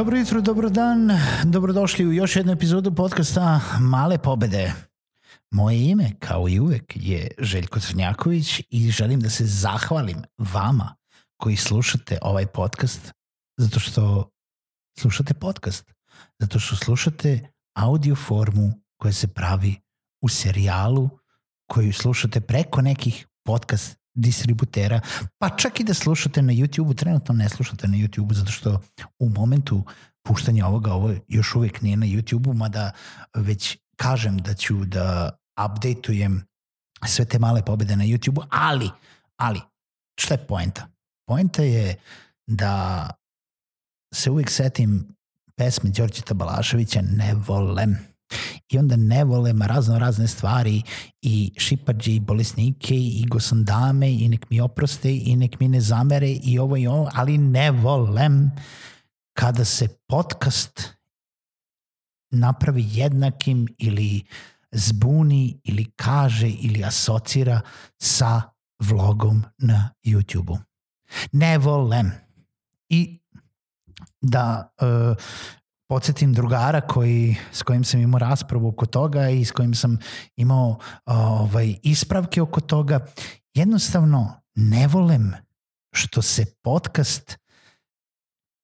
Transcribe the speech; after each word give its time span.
Dobro 0.00 0.18
jutro, 0.18 0.40
dobro 0.40 0.70
dan, 0.70 1.10
dobrodošli 1.44 2.06
u 2.06 2.12
još 2.12 2.36
jednu 2.36 2.52
epizodu 2.52 2.94
podcasta 2.94 3.60
Male 3.80 4.18
pobede. 4.18 4.72
Moje 5.50 5.90
ime, 5.90 6.10
kao 6.18 6.48
i 6.48 6.60
uvek, 6.60 6.92
je 6.94 7.30
Željko 7.38 7.80
Crnjaković 7.80 8.60
i 8.70 8.90
želim 8.90 9.20
da 9.20 9.30
se 9.30 9.46
zahvalim 9.46 10.22
vama 10.38 10.96
koji 11.36 11.56
slušate 11.56 12.18
ovaj 12.22 12.46
podcast 12.46 13.12
zato 13.58 13.80
što 13.80 14.30
slušate 14.98 15.34
podcast, 15.34 15.92
zato 16.38 16.58
što 16.58 16.76
slušate 16.76 17.50
audio 17.76 18.14
formu 18.14 18.72
koja 18.96 19.12
se 19.12 19.28
pravi 19.28 19.76
u 20.22 20.28
serijalu 20.28 21.10
koju 21.66 21.92
slušate 21.92 22.40
preko 22.40 22.80
nekih 22.80 23.26
podcast 23.44 23.99
distributera, 24.20 25.00
pa 25.38 25.56
čak 25.56 25.80
i 25.80 25.84
da 25.84 25.94
slušate 25.94 26.42
na 26.42 26.52
YouTube-u, 26.52 26.94
trenutno 26.94 27.34
ne 27.34 27.48
slušate 27.48 27.88
na 27.88 27.96
YouTube-u 27.96 28.34
zato 28.34 28.52
što 28.52 28.80
u 29.18 29.28
momentu 29.28 29.84
puštanja 30.22 30.66
ovoga 30.66 30.92
ovo 30.92 31.14
još 31.28 31.54
uvijek 31.54 31.82
nije 31.82 31.96
na 31.96 32.06
YouTube-u, 32.06 32.54
mada 32.54 32.92
već 33.36 33.78
kažem 33.96 34.38
da 34.38 34.54
ću 34.54 34.84
da 34.84 35.30
updateujem 35.64 36.42
sve 37.06 37.24
te 37.24 37.38
male 37.38 37.64
pobede 37.64 37.96
na 37.96 38.04
YouTube-u, 38.04 38.42
ali, 38.50 38.90
ali, 39.36 39.60
šta 40.20 40.34
je 40.34 40.46
poenta? 40.46 40.88
Poenta 41.26 41.62
je 41.62 41.96
da 42.46 43.06
se 44.14 44.30
uvijek 44.30 44.50
setim 44.50 45.08
pesme 45.56 45.90
Đorđeta 45.90 46.34
Balaševića 46.34 47.00
Ne 47.02 47.34
volem 47.34 47.98
i 48.68 48.78
onda 48.78 48.96
ne 48.96 49.24
vole 49.24 49.52
razno 49.66 49.98
razne 49.98 50.28
stvari 50.28 50.82
i 51.22 51.52
šipađe 51.56 52.12
i 52.12 52.20
bolesnike 52.20 52.94
i 52.94 53.26
go 53.28 53.40
sam 53.40 53.64
dame 53.64 54.12
i 54.12 54.28
nek 54.28 54.50
mi 54.50 54.60
oproste 54.60 55.16
i 55.16 55.36
nek 55.36 55.60
mi 55.60 55.68
ne 55.68 55.80
zamere 55.80 56.30
i 56.30 56.58
ovo 56.58 56.76
i 56.76 56.86
ovo, 56.86 57.10
ali 57.14 57.38
ne 57.38 57.70
volem 57.70 58.50
kada 59.32 59.64
se 59.64 59.88
podcast 59.88 60.88
napravi 62.30 62.86
jednakim 62.88 63.68
ili 63.78 64.22
zbuni 64.72 65.60
ili 65.64 65.84
kaže 65.96 66.48
ili 66.48 66.84
asocira 66.84 67.60
sa 67.98 68.42
vlogom 68.80 69.44
na 69.58 69.90
YouTube-u. 70.04 70.58
Ne 71.32 71.58
volem. 71.58 72.12
I 72.88 73.20
da 74.20 74.72
uh, 74.80 75.16
podsjetim 75.90 76.32
drugara 76.32 76.80
koji, 76.80 77.36
s 77.52 77.62
kojim 77.62 77.84
sam 77.84 78.00
imao 78.00 78.18
raspravu 78.18 78.68
oko 78.68 78.86
toga 78.86 79.28
i 79.28 79.44
s 79.44 79.50
kojim 79.50 79.74
sam 79.74 79.98
imao 80.36 80.78
ovaj, 81.06 81.74
ispravke 81.82 82.42
oko 82.42 82.60
toga. 82.60 83.06
Jednostavno 83.54 84.42
ne 84.54 84.86
volem 84.86 85.32
što 85.92 86.22
se 86.22 86.44
podcast 86.62 87.38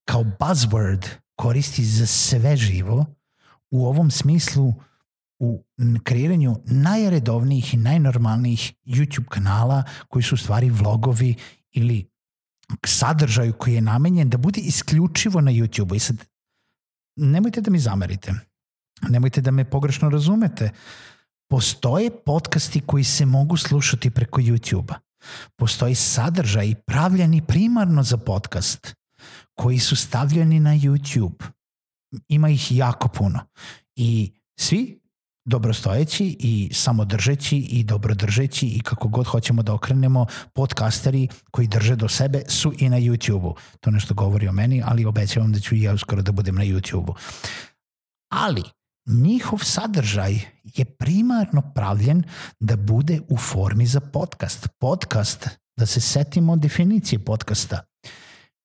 kao 0.05 0.23
buzzword 0.23 1.07
koristi 1.35 1.85
za 1.85 2.05
sve 2.05 2.57
živo 2.57 3.05
u 3.71 3.87
ovom 3.87 4.11
smislu 4.11 4.73
u 5.39 5.63
kreiranju 6.03 6.55
najredovnijih 6.65 7.73
i 7.73 7.77
najnormalnijih 7.77 8.73
YouTube 8.85 9.27
kanala 9.29 9.83
koji 10.07 10.23
su 10.23 10.35
u 10.35 10.37
stvari 10.37 10.69
vlogovi 10.69 11.35
ili 11.71 12.09
sadržaju 12.85 13.53
koji 13.53 13.73
je 13.73 13.81
namenjen 13.81 14.29
da 14.29 14.37
bude 14.37 14.61
isključivo 14.61 15.41
na 15.41 15.51
YouTube. 15.51 15.95
I 15.95 15.99
sad 15.99 16.36
nemojte 17.17 17.61
da 17.61 17.71
mi 17.71 17.79
zamerite, 17.79 18.33
nemojte 19.09 19.41
da 19.41 19.51
me 19.51 19.69
pogrešno 19.69 20.09
razumete. 20.09 20.71
Postoje 21.49 22.11
podcasti 22.25 22.81
koji 22.85 23.03
se 23.03 23.25
mogu 23.25 23.57
slušati 23.57 24.09
preko 24.09 24.41
YouTube-a. 24.41 24.99
Postoji 25.55 25.95
sadržaj 25.95 26.75
pravljeni 26.75 27.41
primarno 27.47 28.03
za 28.03 28.17
podcast 28.17 28.95
koji 29.53 29.79
su 29.79 29.95
stavljeni 29.95 30.59
na 30.59 30.69
YouTube. 30.69 31.43
Ima 32.27 32.49
ih 32.49 32.77
jako 32.77 33.07
puno. 33.07 33.39
I 33.95 34.33
svi 34.59 34.99
dobrostojeći 35.47 36.35
i 36.39 36.69
samodržeći 36.73 37.57
i 37.57 37.83
dobrodržeći 37.83 38.67
i 38.67 38.79
kako 38.79 39.07
god 39.07 39.27
hoćemo 39.27 39.63
da 39.63 39.73
okrenemo 39.73 40.25
podcasteri 40.53 41.27
koji 41.51 41.67
drže 41.67 41.95
do 41.95 42.07
sebe 42.07 42.41
su 42.47 42.73
i 42.79 42.89
na 42.89 42.97
YouTube-u. 42.97 43.55
To 43.79 43.91
nešto 43.91 44.13
govori 44.13 44.47
o 44.47 44.51
meni, 44.51 44.83
ali 44.85 45.05
obećavam 45.05 45.51
da 45.51 45.59
ću 45.59 45.75
i 45.75 45.81
ja 45.81 45.93
uskoro 45.93 46.21
da 46.21 46.31
budem 46.31 46.55
na 46.55 46.63
YouTube-u. 46.63 47.15
Ali 48.31 48.63
njihov 49.07 49.59
sadržaj 49.59 50.33
je 50.63 50.85
primarno 50.85 51.61
pravljen 51.75 52.23
da 52.59 52.75
bude 52.75 53.21
u 53.29 53.37
formi 53.37 53.85
za 53.85 53.99
podcast. 53.99 54.67
Podcast, 54.79 55.49
da 55.77 55.85
se 55.85 56.01
setimo 56.01 56.55
definicije 56.55 57.19
podcasta, 57.19 57.81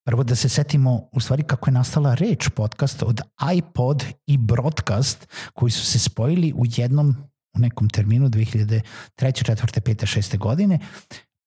Prvo 0.05 0.23
da 0.23 0.35
se 0.35 0.49
setimo 0.49 1.09
u 1.11 1.19
stvari 1.19 1.43
kako 1.43 1.69
je 1.69 1.73
nastala 1.73 2.13
reč 2.13 2.49
podcast 2.49 3.03
od 3.03 3.21
iPod 3.55 4.05
i 4.27 4.37
broadcast 4.37 5.27
koji 5.53 5.71
su 5.71 5.85
se 5.85 5.99
spojili 5.99 6.53
u 6.55 6.63
jednom 6.67 7.15
u 7.55 7.59
nekom 7.59 7.89
terminu 7.89 8.29
2003. 8.29 8.81
4. 9.17 9.79
5. 9.79 10.17
6. 10.17 10.37
godine 10.37 10.79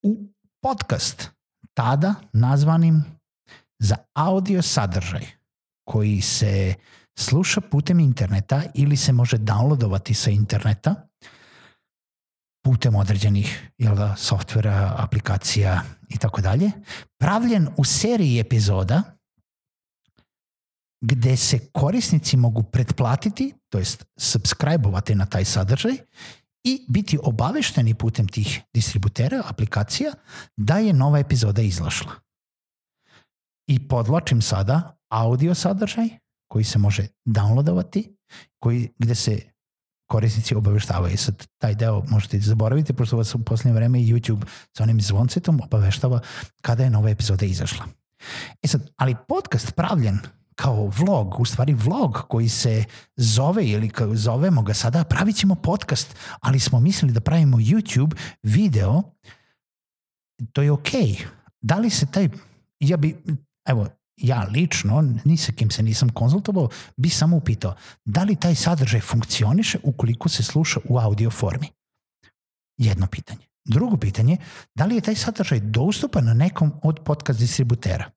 u 0.03 0.29
podcast 0.63 1.31
tada 1.75 2.15
nazvanim 2.33 3.05
za 3.79 3.97
audio 4.15 4.63
sadržaj 4.63 5.27
koji 5.85 6.21
se 6.21 6.75
sluša 7.19 7.61
putem 7.61 8.01
interneta 8.01 8.63
ili 8.75 8.97
se 8.97 9.13
može 9.13 9.37
downloadovati 9.37 10.15
sa 10.15 10.31
interneta 10.31 11.06
putem 12.67 12.95
određenih 12.95 13.71
jel 13.79 13.95
da, 13.95 14.17
softvera, 14.17 14.95
aplikacija 14.99 15.83
i 16.09 16.19
tako 16.19 16.41
dalje, 16.41 16.71
pravljen 17.21 17.69
u 17.77 17.85
seriji 17.85 18.41
epizoda 18.41 19.03
gde 21.01 21.37
se 21.37 21.59
korisnici 21.73 22.37
mogu 22.37 22.63
pretplatiti, 22.63 23.55
to 23.69 23.79
jest 23.79 24.05
subscribe-ovati 24.21 25.15
na 25.15 25.27
taj 25.27 25.45
sadržaj 25.45 25.97
i 26.65 26.87
biti 26.89 27.19
obavešteni 27.23 27.95
putem 27.95 28.29
tih 28.29 28.61
distributera, 28.75 29.43
aplikacija, 29.47 30.13
da 30.57 30.79
je 30.79 30.93
nova 30.93 31.19
epizoda 31.19 31.63
izlašla. 31.63 32.13
I 33.71 33.89
podlačim 33.89 34.43
sada 34.43 34.99
audio 35.09 35.55
sadržaj 35.55 36.09
koji 36.51 36.65
se 36.65 36.79
može 36.79 37.07
downloadovati, 37.29 38.17
koji, 38.63 38.89
gde 38.99 39.15
se 39.15 39.56
korisnici 40.07 40.55
obaveštavaju. 40.55 41.19
Sad, 41.19 41.47
taj 41.59 41.75
deo 41.75 42.03
možete 42.09 42.39
zaboraviti, 42.41 42.93
pošto 42.93 43.17
vas 43.17 43.35
u 43.35 43.45
poslednje 43.45 43.75
vreme 43.75 43.99
YouTube 43.99 44.45
sa 44.77 44.83
onim 44.83 45.01
zvoncetom 45.01 45.61
obaveštava 45.65 46.21
kada 46.61 46.85
je 46.85 46.91
nova 46.91 47.11
epizoda 47.11 47.47
izašla. 47.47 47.85
E 48.63 48.69
sad, 48.69 48.91
ali 48.97 49.17
podcast 49.29 49.75
pravljen 49.75 50.19
kao 50.55 50.87
vlog, 50.99 51.41
u 51.41 51.45
stvari 51.45 51.75
vlog 51.75 52.25
koji 52.29 52.49
se 52.49 52.85
zove 53.17 53.67
ili 53.67 53.89
kao 53.89 54.15
zovemo 54.15 54.63
ga 54.63 54.75
sada, 54.75 55.05
pravit 55.05 55.37
ćemo 55.37 55.55
podcast, 55.55 56.17
ali 56.41 56.61
smo 56.61 56.81
mislili 56.81 57.13
da 57.13 57.21
pravimo 57.21 57.57
YouTube 57.57 58.17
video, 58.43 59.03
to 60.53 60.63
je 60.63 60.73
okej. 60.73 61.03
Okay. 61.03 61.25
Da 61.61 61.77
li 61.77 61.91
se 61.91 62.07
taj, 62.07 62.29
ja 62.81 62.97
bi, 62.97 63.17
evo, 63.69 63.87
ja 64.17 64.49
lično, 64.53 65.15
ni 65.25 65.37
sa 65.37 65.53
kim 65.53 65.71
se 65.71 65.83
nisam 65.83 66.09
konzultovao, 66.09 66.69
bi 66.97 67.09
samo 67.09 67.37
upitao 67.37 67.75
da 68.05 68.23
li 68.23 68.37
taj 68.37 68.55
sadržaj 68.55 69.01
funkcioniše 69.01 69.79
ukoliko 69.83 70.29
se 70.29 70.43
sluša 70.43 70.81
u 70.89 70.99
audio 70.99 71.31
formi. 71.31 71.69
Jedno 72.79 73.07
pitanje. 73.07 73.47
Drugo 73.65 73.97
pitanje, 73.97 74.37
da 74.75 74.85
li 74.85 74.95
je 74.95 75.01
taj 75.01 75.15
sadržaj 75.15 75.61
dostupan 75.61 76.25
na 76.25 76.35
nekom 76.35 76.73
od 76.83 77.01
podcast 77.05 77.39
distributera? 77.39 78.11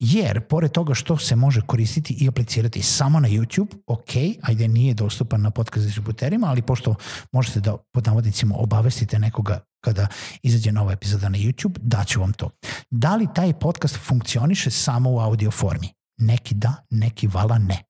Jer 0.00 0.40
pored 0.40 0.72
toga 0.72 0.94
što 0.94 1.16
se 1.18 1.36
može 1.36 1.60
koristiti 1.60 2.14
i 2.14 2.28
aplicirati 2.28 2.82
samo 2.82 3.20
na 3.20 3.28
YouTube, 3.28 3.76
ok, 3.86 4.40
ajde 4.42 4.68
nije 4.68 4.94
dostupan 4.94 5.40
na 5.42 5.50
podcast 5.50 5.86
distributerima, 5.86 6.46
ali 6.46 6.62
pošto 6.62 6.94
možete 7.32 7.60
da 7.60 7.76
pod 7.92 8.06
navodnicima 8.06 8.54
obavestite 8.58 9.18
nekoga 9.18 9.60
kada 9.84 10.06
izađe 10.42 10.72
nova 10.72 10.92
epizoda 10.92 11.28
na 11.28 11.38
YouTube, 11.38 11.78
daću 11.78 12.20
vam 12.20 12.32
to. 12.32 12.50
Da 12.90 13.16
li 13.16 13.28
taj 13.34 13.52
podcast 13.52 13.96
funkcioniše 13.96 14.70
samo 14.70 15.10
u 15.10 15.18
audio 15.18 15.50
formi? 15.50 15.88
Neki 16.18 16.54
da, 16.54 16.74
neki 16.90 17.26
vala 17.26 17.58
ne. 17.58 17.82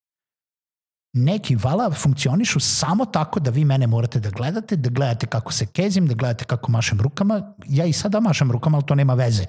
Neki 1.16 1.56
vala 1.56 1.90
funkcionišu 1.90 2.60
samo 2.60 3.04
tako 3.04 3.40
da 3.40 3.50
vi 3.50 3.64
mene 3.64 3.86
morate 3.86 4.20
da 4.20 4.30
gledate, 4.30 4.76
da 4.76 4.90
gledate 4.90 5.26
kako 5.26 5.52
se 5.52 5.66
kezim, 5.66 6.06
da 6.06 6.14
gledate 6.14 6.44
kako 6.44 6.70
mašem 6.70 7.00
rukama. 7.00 7.54
Ja 7.68 7.84
i 7.84 7.92
sada 7.92 8.20
mašem 8.20 8.50
rukama, 8.50 8.76
ali 8.76 8.86
to 8.86 8.94
nema 8.94 9.14
veze 9.14 9.44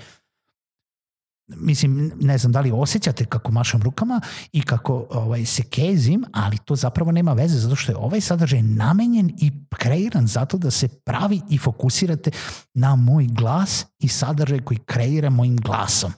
mislim, 1.47 2.11
ne 2.19 2.37
znam 2.37 2.51
da 2.51 2.61
li 2.61 2.71
osjećate 2.71 3.25
kako 3.25 3.51
mašam 3.51 3.81
rukama 3.81 4.21
i 4.51 4.61
kako 4.61 5.07
ovaj, 5.09 5.45
se 5.45 5.63
kezim, 5.63 6.25
ali 6.33 6.57
to 6.57 6.75
zapravo 6.75 7.11
nema 7.11 7.33
veze 7.33 7.59
zato 7.59 7.75
što 7.75 7.91
je 7.91 7.97
ovaj 7.97 8.21
sadržaj 8.21 8.61
namenjen 8.61 9.31
i 9.37 9.51
kreiran 9.69 10.27
zato 10.27 10.57
da 10.57 10.71
se 10.71 10.87
pravi 10.87 11.41
i 11.49 11.57
fokusirate 11.57 12.31
na 12.73 12.95
moj 12.95 13.27
glas 13.27 13.85
i 13.99 14.07
sadržaj 14.07 14.59
koji 14.59 14.77
kreira 14.77 15.29
mojim 15.29 15.57
glasom. 15.57 16.13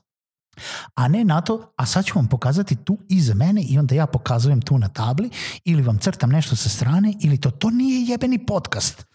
A 0.95 1.07
ne 1.07 1.23
na 1.25 1.41
to, 1.41 1.73
a 1.75 1.85
sad 1.85 2.05
ću 2.05 2.13
vam 2.15 2.27
pokazati 2.27 2.75
tu 2.75 2.97
iza 3.09 3.33
mene 3.33 3.61
i 3.61 3.79
onda 3.79 3.95
ja 3.95 4.05
pokazujem 4.05 4.61
tu 4.61 4.77
na 4.77 4.87
tabli 4.89 5.29
ili 5.63 5.81
vam 5.81 5.97
crtam 5.97 6.29
nešto 6.29 6.55
sa 6.55 6.69
strane 6.69 7.13
ili 7.21 7.37
to, 7.37 7.51
to 7.51 7.69
nije 7.69 8.05
jebeni 8.07 8.45
podcast. 8.45 9.05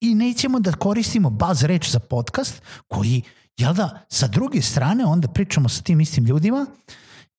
I 0.00 0.14
nećemo 0.14 0.60
da 0.60 0.72
koristimo 0.72 1.30
baz 1.30 1.62
reč 1.62 1.90
za 1.90 1.98
podcast 1.98 2.62
koji 2.88 3.22
Jel 3.56 3.74
da, 3.74 4.06
sa 4.08 4.26
druge 4.26 4.62
strane 4.62 5.04
onda 5.04 5.28
pričamo 5.28 5.68
sa 5.68 5.82
tim 5.82 6.00
istim 6.00 6.24
ljudima 6.24 6.66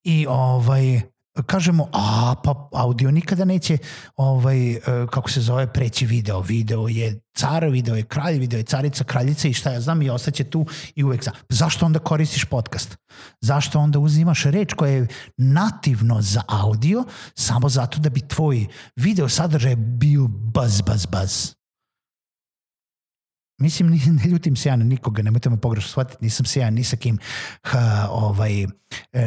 i 0.03 0.27
ovaj, 0.29 1.01
kažemo, 1.45 1.89
a 1.93 2.35
pa 2.43 2.69
audio 2.73 3.11
nikada 3.11 3.45
neće 3.45 3.77
ovaj, 4.15 4.71
e, 4.71 4.81
kako 5.11 5.29
se 5.31 5.41
zove, 5.41 5.73
preći 5.73 6.05
video. 6.05 6.41
Video 6.41 6.87
je 6.87 7.19
car, 7.35 7.65
video 7.65 7.95
je 7.95 8.03
kralj, 8.03 8.37
video 8.39 8.57
je 8.57 8.63
carica, 8.63 9.03
kraljica 9.03 9.47
i 9.47 9.53
šta 9.53 9.71
ja 9.71 9.81
znam 9.81 10.01
i 10.01 10.09
ostaće 10.09 10.43
tu 10.43 10.65
i 10.95 11.03
uvek 11.03 11.23
za. 11.23 11.31
Zašto 11.49 11.85
onda 11.85 11.99
koristiš 11.99 12.45
podcast? 12.45 12.97
Zašto 13.41 13.79
onda 13.79 13.99
uzimaš 13.99 14.43
reč 14.43 14.73
koja 14.73 14.91
je 14.91 15.07
nativno 15.37 16.21
za 16.21 16.41
audio 16.47 17.03
samo 17.35 17.69
zato 17.69 17.99
da 17.99 18.09
bi 18.09 18.27
tvoj 18.27 18.67
video 18.95 19.29
sadržaj 19.29 19.75
bio 19.75 20.27
baz, 20.27 20.81
baz, 20.81 21.05
baz? 21.05 21.56
Mislim, 23.57 23.89
ne 24.23 24.29
ljutim 24.29 24.55
se 24.55 24.69
ja 24.69 24.75
na 24.75 24.85
nikoga, 24.85 25.21
nemojte 25.21 25.49
me 25.49 25.57
pogrešno 25.57 25.89
shvatiti, 25.89 26.23
nisam 26.23 26.45
se 26.45 26.59
ja 26.59 26.69
ni 26.69 26.83
sa 26.83 26.97
kim 26.97 27.17
ha, 27.63 28.07
ovaj, 28.11 28.63
e, 28.63 28.67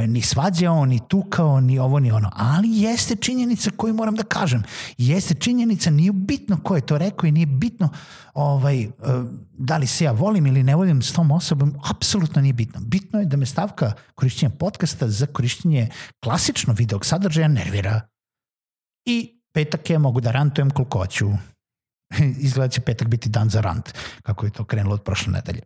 ni 0.06 0.23
svađao, 0.23 0.87
ni 0.87 1.00
tukao, 1.09 1.61
ni 1.61 1.79
ovo, 1.79 2.00
ni 2.00 2.12
ono. 2.12 2.31
Ali 2.32 2.69
jeste 2.71 3.17
činjenica 3.17 3.71
koju 3.77 3.94
moram 3.94 4.15
da 4.15 4.23
kažem. 4.23 4.62
Jeste 4.99 5.35
činjenica, 5.35 5.91
nije 5.91 6.12
bitno 6.12 6.61
ko 6.62 6.77
je 6.77 6.87
to 6.87 6.99
rekao 6.99 7.27
i 7.27 7.32
nije 7.32 7.47
bitno 7.47 7.88
ovaj, 8.35 8.82
e, 8.82 8.88
da 9.53 9.77
li 9.77 9.87
se 9.87 10.05
ja 10.05 10.12
volim 10.12 10.47
ili 10.47 10.62
ne 10.62 10.77
volim 10.77 11.03
s 11.03 11.12
tom 11.12 11.31
osobom, 11.31 11.75
apsolutno 11.91 12.43
nije 12.43 12.53
bitno. 12.53 12.81
Bitno 12.81 13.21
je 13.21 13.27
da 13.27 13.37
me 13.37 13.47
stavka 13.47 13.93
korišćenja 14.15 14.50
podcasta 14.59 15.09
za 15.09 15.27
korišćenje 15.27 15.88
klasično 16.25 16.75
videog 16.75 17.06
sadržaja 17.06 17.49
nervira. 17.49 18.00
I 19.05 19.41
petak 19.53 19.91
je 19.91 19.99
mogu 19.99 20.21
da 20.21 20.31
rantujem 20.31 20.71
koliko 20.71 20.99
hoću. 20.99 21.31
izgleda 22.47 22.69
će 22.69 22.81
petak 22.81 23.09
biti 23.09 23.29
dan 23.29 23.51
za 23.51 23.61
rant, 23.61 23.93
kako 24.23 24.47
je 24.47 24.53
to 24.53 24.65
krenulo 24.65 24.95
od 24.95 25.03
prošle 25.03 25.33
nedelje. 25.33 25.62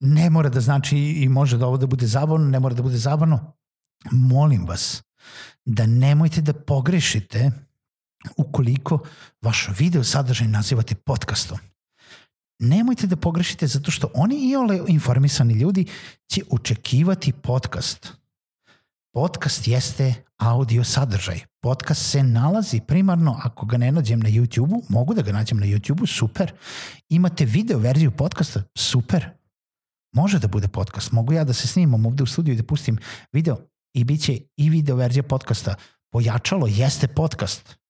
Ne 0.00 0.30
mora 0.30 0.48
da 0.48 0.60
znači 0.60 0.98
i 0.98 1.28
može 1.28 1.58
da 1.58 1.66
ovo 1.66 1.76
da 1.76 1.86
bude 1.86 2.06
zabavno, 2.06 2.48
ne 2.48 2.60
mora 2.60 2.74
da 2.74 2.82
bude 2.82 2.96
zabavno. 2.96 3.52
Molim 4.10 4.66
vas 4.66 5.02
da 5.64 5.86
nemojte 5.86 6.40
da 6.40 6.52
pogrešite 6.52 7.50
ukoliko 8.36 8.98
vaš 9.42 9.68
video 9.78 10.04
sadržaj 10.04 10.48
nazivate 10.48 10.94
podcastom. 10.94 11.58
Nemojte 12.58 13.06
da 13.06 13.16
pogrešite 13.16 13.66
zato 13.66 13.90
što 13.90 14.10
oni 14.14 14.50
i 14.50 14.56
ole 14.56 14.80
informisani 14.86 15.54
ljudi 15.54 15.86
će 16.28 16.42
očekivati 16.50 17.32
podcast. 17.32 18.21
Podcast 19.14 19.68
jeste 19.68 20.14
audio 20.36 20.84
sadržaj. 20.84 21.40
Podcast 21.62 22.10
se 22.10 22.22
nalazi 22.22 22.80
primarno, 22.80 23.40
ako 23.44 23.66
ga 23.66 23.76
ne 23.76 23.92
nađem 23.92 24.20
na 24.20 24.28
YouTube-u, 24.28 24.82
mogu 24.88 25.14
da 25.14 25.22
ga 25.22 25.32
nađem 25.32 25.58
na 25.58 25.66
YouTube-u, 25.66 26.06
super. 26.06 26.52
Imate 27.08 27.44
video 27.44 27.78
verziju 27.78 28.10
podcasta, 28.10 28.62
super. 28.78 29.30
Može 30.14 30.38
da 30.38 30.48
bude 30.48 30.68
podcast. 30.68 31.12
Mogu 31.12 31.32
ja 31.32 31.44
da 31.44 31.52
se 31.52 31.68
snimam 31.68 32.06
ovde 32.06 32.22
u 32.22 32.26
studiju 32.26 32.52
i 32.52 32.56
da 32.56 32.62
pustim 32.62 32.98
video 33.32 33.56
i 33.94 34.04
bit 34.04 34.22
će 34.22 34.40
i 34.56 34.70
video 34.70 34.96
verzija 34.96 35.22
podcasta. 35.22 35.74
Pojačalo 36.12 36.66
jeste 36.66 37.08
podcast. 37.08 37.81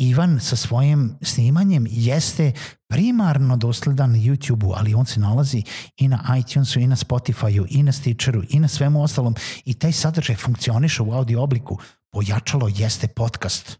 Ivan 0.00 0.40
sa 0.40 0.56
svojim 0.56 1.16
snimanjem 1.22 1.86
jeste 1.90 2.52
primarno 2.88 3.56
dosledan 3.56 4.14
YouTube-u, 4.14 4.72
ali 4.76 4.94
on 4.94 5.06
se 5.06 5.20
nalazi 5.20 5.62
i 5.96 6.08
na 6.08 6.36
iTunesu, 6.38 6.80
i 6.80 6.86
na 6.86 6.96
Spotify-u, 6.96 7.66
i 7.68 7.82
na 7.82 7.92
Stitcheru, 7.92 8.42
i 8.48 8.60
na 8.60 8.68
svemu 8.68 9.02
ostalom 9.02 9.34
i 9.64 9.74
taj 9.74 9.92
sadržaj 9.92 10.36
funkcioniše 10.36 11.02
u 11.02 11.12
audio 11.12 11.42
obliku. 11.42 11.78
Pojačalo 12.12 12.68
jeste 12.74 13.08
podcast. 13.08 13.78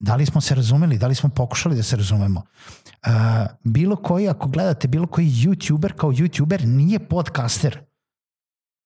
Da 0.00 0.16
li 0.16 0.26
smo 0.26 0.40
se 0.40 0.54
razumeli, 0.54 0.98
da 0.98 1.06
li 1.06 1.14
smo 1.14 1.28
pokušali 1.28 1.76
da 1.76 1.82
se 1.82 1.96
razumemo? 1.96 2.42
Uh, 3.06 3.12
bilo 3.64 3.96
koji, 3.96 4.28
ako 4.28 4.48
gledate 4.48 4.88
bilo 4.88 5.06
koji 5.06 5.26
YouTuber 5.26 5.92
kao 5.92 6.10
YouTuber 6.10 6.64
nije 6.64 7.08
podcaster. 7.08 7.80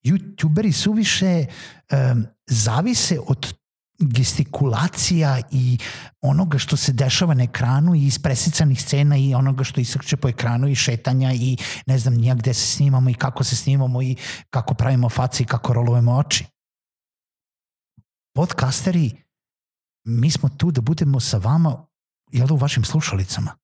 YouTuberi 0.05 0.71
suviše 0.71 1.45
um, 1.45 2.25
zavise 2.47 3.19
od 3.27 3.53
gestikulacija 3.99 5.41
i 5.51 5.77
onoga 6.21 6.57
što 6.57 6.77
se 6.77 6.93
dešava 6.93 7.33
na 7.33 7.43
ekranu 7.43 7.95
i 7.95 8.05
iz 8.05 8.19
presicanih 8.19 8.81
scena 8.81 9.17
i 9.17 9.33
onoga 9.33 9.63
što 9.63 9.81
isakće 9.81 10.17
po 10.17 10.29
ekranu 10.29 10.67
i 10.67 10.75
šetanja 10.75 11.33
i 11.33 11.57
ne 11.85 11.99
znam 11.99 12.13
nija 12.13 12.35
gde 12.35 12.53
se 12.53 12.67
snimamo 12.67 13.09
i 13.09 13.13
kako 13.13 13.43
se 13.43 13.55
snimamo 13.55 14.01
i 14.01 14.15
kako 14.49 14.73
pravimo 14.73 15.09
face 15.09 15.43
i 15.43 15.45
kako 15.45 15.73
rolujemo 15.73 16.17
oči. 16.17 16.45
Podcasteri, 18.35 19.23
mi 20.03 20.31
smo 20.31 20.49
tu 20.49 20.71
da 20.71 20.81
budemo 20.81 21.19
sa 21.19 21.37
vama, 21.37 21.85
jel 22.31 22.47
da 22.47 22.53
u 22.53 22.57
vašim 22.57 22.83
slušalicama? 22.83 23.55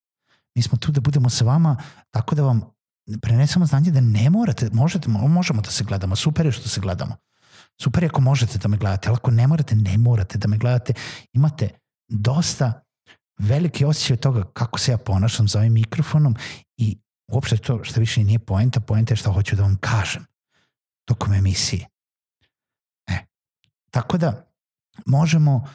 Mi 0.55 0.61
smo 0.61 0.77
tu 0.77 0.91
da 0.91 1.01
budemo 1.01 1.29
sa 1.29 1.45
vama 1.45 1.77
tako 2.11 2.35
da 2.35 2.43
vam 2.43 2.61
prenesemo 3.21 3.65
znanje 3.65 3.91
da 3.91 4.01
ne 4.01 4.29
morate, 4.29 4.69
možete, 4.73 5.09
možemo 5.09 5.61
da 5.61 5.71
se 5.71 5.83
gledamo, 5.83 6.15
super 6.15 6.45
je 6.45 6.51
što 6.51 6.69
se 6.69 6.81
gledamo 6.81 7.15
Super 7.81 8.05
ako 8.05 8.21
možete 8.21 8.57
da 8.57 8.67
me 8.67 8.77
gledate, 8.77 9.09
ali 9.09 9.15
ako 9.15 9.31
ne 9.31 9.47
morate, 9.47 9.75
ne 9.75 9.97
morate 9.97 10.37
da 10.37 10.47
me 10.47 10.57
gledate. 10.57 10.93
Imate 11.33 11.69
dosta 12.07 12.83
veliki 13.39 13.85
osjećaj 13.85 14.17
toga 14.17 14.43
kako 14.53 14.79
se 14.79 14.91
ja 14.91 14.97
ponašam 14.97 15.47
za 15.47 15.59
ovim 15.59 15.73
mikrofonom 15.73 16.35
i 16.77 16.97
uopšte 17.31 17.57
to 17.57 17.83
što 17.83 17.99
više 17.99 18.23
nije 18.23 18.39
poenta, 18.39 18.79
poenta 18.79 19.13
je 19.13 19.17
što 19.17 19.31
hoću 19.31 19.55
da 19.55 19.63
vam 19.63 19.77
kažem 19.79 20.25
tokom 21.05 21.33
emisije. 21.33 21.87
E, 23.09 23.17
tako 23.91 24.17
da 24.17 24.51
možemo 25.05 25.67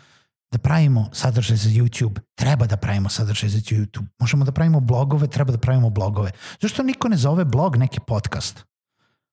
da 0.53 0.59
pravimo 0.59 1.11
sadržaj 1.13 1.57
za 1.57 1.69
YouTube, 1.71 2.21
treba 2.35 2.67
da 2.67 2.77
pravimo 2.77 3.09
sadržaj 3.09 3.49
za 3.49 3.59
YouTube, 3.59 4.07
možemo 4.19 4.45
da 4.45 4.53
pravimo 4.53 4.81
blogove, 4.81 5.29
treba 5.29 5.53
da 5.53 5.59
pravimo 5.59 5.91
blogove. 5.91 6.31
Zašto 6.61 6.83
niko 6.83 7.09
ne 7.09 7.17
zove 7.17 7.45
blog 7.45 7.77
neki 7.77 8.01
podcast? 8.07 8.65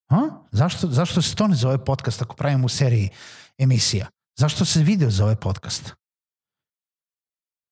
A? 0.10 0.30
Zašto, 0.52 0.88
zašto 0.88 1.22
se 1.22 1.36
to 1.36 1.48
ne 1.48 1.56
zove 1.56 1.86
podcast 1.86 2.22
ako 2.22 2.36
pravimo 2.36 2.66
u 2.66 2.70
seriji 2.70 3.10
emisija? 3.58 4.08
Zašto 4.40 4.66
se 4.66 4.84
video 4.84 5.10
zove 5.10 5.36
podcast? 5.36 5.94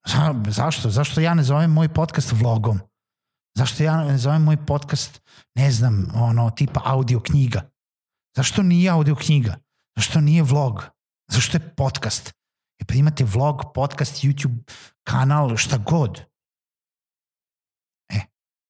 Za, 0.07 0.43
zašto? 0.47 0.89
Zašto 0.89 1.21
ja 1.21 1.33
ne 1.33 1.43
zovem 1.43 1.71
moj 1.71 1.93
podcast 1.93 2.31
vlogom? 2.31 2.79
Zašto 3.57 3.83
ja 3.83 4.03
ne 4.03 4.17
zovem 4.17 4.43
moj 4.43 4.65
podcast, 4.65 5.21
ne 5.55 5.71
znam, 5.71 6.07
ono, 6.15 6.49
tipa 6.49 6.81
audio 6.85 7.19
knjiga? 7.19 7.69
Zašto 8.37 8.63
nije 8.63 8.89
audio 8.89 9.15
knjiga? 9.15 9.57
Zašto 9.95 10.21
nije 10.21 10.43
vlog? 10.43 10.83
Zašto 11.31 11.57
je 11.57 11.75
podcast? 11.75 12.33
E 12.81 12.85
pa 12.85 12.93
imate 12.93 13.23
vlog, 13.23 13.61
podcast, 13.73 14.23
YouTube 14.23 14.71
kanal, 15.03 15.57
šta 15.57 15.77
god. 15.77 16.21
E, 18.09 18.19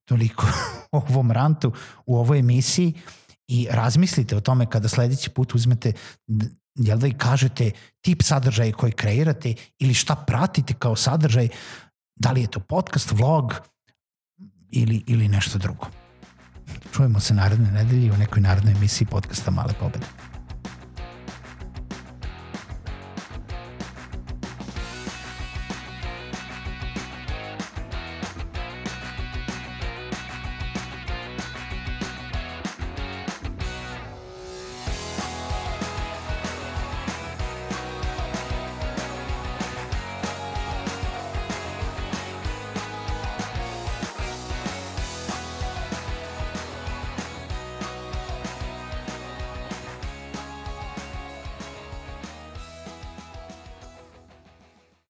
toliko 0.08 0.48
u 0.92 0.98
ovom 0.98 1.32
rantu, 1.32 1.74
u 2.06 2.18
ovoj 2.18 2.40
emisiji 2.40 2.94
i 3.52 3.68
razmislite 3.72 4.36
o 4.36 4.40
tome 4.40 4.66
kada 4.66 4.88
sledeći 4.88 5.30
put 5.30 5.56
uzmete 5.56 5.94
jel 6.76 7.00
da 7.00 7.08
i 7.08 7.18
kažete 7.18 7.72
tip 8.02 8.22
sadržaja 8.24 8.74
koji 8.74 8.92
kreirate 8.92 9.54
ili 9.80 9.94
šta 9.94 10.16
pratite 10.16 10.74
kao 10.74 10.96
sadržaj, 10.96 11.48
da 12.16 12.32
li 12.32 12.42
je 12.42 12.48
to 12.48 12.60
podcast, 12.60 13.12
vlog 13.12 13.54
ili, 14.70 15.04
ili 15.08 15.28
nešto 15.28 15.60
drugo. 15.60 15.88
Čujemo 16.96 17.20
se 17.20 17.34
naredne 17.34 17.72
nedelje 17.72 18.12
u 18.12 18.18
nekoj 18.18 18.42
narodnoj 18.42 18.74
emisiji 18.74 19.08
podcasta 19.08 19.52
Male 19.52 19.74
pobede. 19.80 20.06